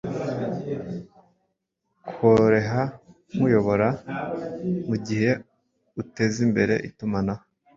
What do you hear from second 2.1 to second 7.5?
koreha nkuyobora mugihe utezimbere itumanaho